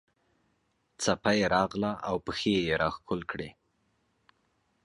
څپه 1.03 1.31
یې 1.37 1.45
راغله 1.55 1.91
او 2.07 2.15
پښې 2.25 2.55
یې 2.67 2.75
راښکل 2.81 3.19
کړې. 3.31 3.49